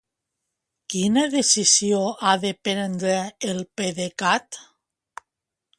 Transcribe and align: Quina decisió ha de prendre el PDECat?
Quina 0.93 1.25
decisió 1.33 1.99
ha 2.29 2.33
de 2.45 2.53
prendre 2.69 3.15
el 3.51 3.61
PDECat? 3.81 4.61